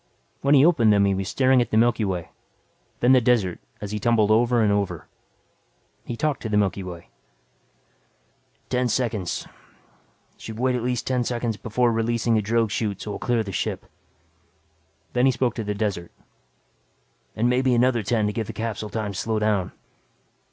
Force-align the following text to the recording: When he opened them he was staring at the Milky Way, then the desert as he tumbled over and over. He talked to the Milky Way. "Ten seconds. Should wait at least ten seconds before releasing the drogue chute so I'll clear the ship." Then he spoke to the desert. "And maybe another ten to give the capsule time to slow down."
When 0.41 0.55
he 0.55 0.65
opened 0.65 0.91
them 0.91 1.05
he 1.05 1.13
was 1.13 1.29
staring 1.29 1.61
at 1.61 1.69
the 1.69 1.77
Milky 1.77 2.03
Way, 2.03 2.31
then 3.01 3.11
the 3.11 3.21
desert 3.21 3.59
as 3.81 3.91
he 3.91 3.99
tumbled 3.99 4.31
over 4.31 4.63
and 4.63 4.71
over. 4.71 5.07
He 6.05 6.17
talked 6.17 6.41
to 6.41 6.49
the 6.49 6.57
Milky 6.57 6.81
Way. 6.81 7.09
"Ten 8.69 8.87
seconds. 8.87 9.47
Should 10.37 10.57
wait 10.57 10.73
at 10.75 10.81
least 10.81 11.05
ten 11.05 11.23
seconds 11.23 11.55
before 11.55 11.91
releasing 11.91 12.33
the 12.33 12.41
drogue 12.41 12.71
chute 12.71 13.01
so 13.03 13.13
I'll 13.13 13.19
clear 13.19 13.43
the 13.43 13.51
ship." 13.51 13.85
Then 15.13 15.27
he 15.27 15.31
spoke 15.31 15.53
to 15.53 15.63
the 15.63 15.75
desert. 15.75 16.11
"And 17.35 17.47
maybe 17.47 17.75
another 17.75 18.01
ten 18.01 18.25
to 18.25 18.33
give 18.33 18.47
the 18.47 18.53
capsule 18.53 18.89
time 18.89 19.11
to 19.13 19.17
slow 19.19 19.37
down." 19.37 19.71